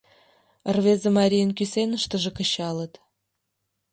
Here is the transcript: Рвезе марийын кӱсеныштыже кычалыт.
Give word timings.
Рвезе 0.75 1.09
марийын 1.17 1.51
кӱсеныштыже 1.57 2.31
кычалыт. 2.37 2.93